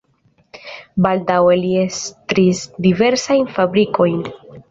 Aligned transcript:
Baldaŭe 1.07 1.57
li 1.65 1.75
estris 1.83 2.63
diversajn 2.87 3.47
fabrikojn. 3.59 4.19